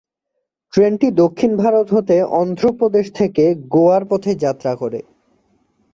[0.73, 4.99] ট্রেনটি দক্ষিণ ভারত হতে অন্ধ্র প্রদেশ থেকে গোয়ার পথে যাত্রা করে।